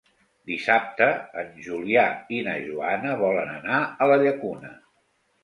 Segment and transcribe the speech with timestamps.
[0.51, 1.09] Dissabte
[1.41, 2.05] en Julià
[2.39, 4.75] i na Joana volen anar a la Llacuna.